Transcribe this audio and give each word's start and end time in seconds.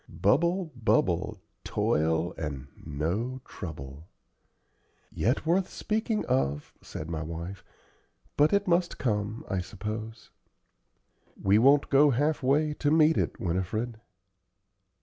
"'Bubble, 0.09 0.71
bubble,' 0.75 1.39
'Toil' 1.63 2.33
and 2.35 2.69
no 2.75 3.39
'trouble'" 3.45 4.07
"Yet, 5.11 5.45
worth 5.45 5.69
speaking 5.69 6.25
of," 6.25 6.73
said 6.81 7.07
my 7.07 7.21
wife; 7.21 7.63
"but 8.35 8.51
it 8.51 8.67
must 8.67 8.97
come, 8.97 9.45
I 9.47 9.59
suppose." 9.61 10.31
"We 11.39 11.59
won't 11.59 11.91
go 11.91 12.09
half 12.09 12.41
way 12.41 12.73
to 12.79 12.89
meet 12.89 13.15
it, 13.15 13.39
Winifred." 13.39 13.99